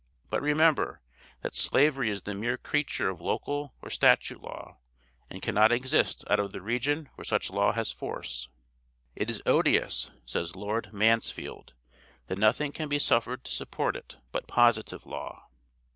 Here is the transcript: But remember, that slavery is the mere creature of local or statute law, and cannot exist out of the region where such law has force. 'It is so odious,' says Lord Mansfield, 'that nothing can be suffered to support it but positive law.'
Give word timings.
But 0.31 0.41
remember, 0.41 0.99
that 1.41 1.53
slavery 1.53 2.09
is 2.09 2.23
the 2.23 2.33
mere 2.33 2.57
creature 2.57 3.09
of 3.11 3.21
local 3.21 3.75
or 3.83 3.91
statute 3.91 4.41
law, 4.41 4.79
and 5.29 5.43
cannot 5.43 5.71
exist 5.71 6.23
out 6.27 6.39
of 6.39 6.51
the 6.53 6.61
region 6.63 7.09
where 7.13 7.23
such 7.23 7.51
law 7.51 7.71
has 7.73 7.91
force. 7.91 8.49
'It 9.15 9.29
is 9.29 9.43
so 9.43 9.43
odious,' 9.51 10.09
says 10.25 10.55
Lord 10.55 10.91
Mansfield, 10.91 11.73
'that 12.25 12.39
nothing 12.39 12.71
can 12.71 12.89
be 12.89 12.97
suffered 12.97 13.43
to 13.43 13.51
support 13.51 13.95
it 13.95 14.17
but 14.31 14.47
positive 14.47 15.05
law.' 15.05 15.45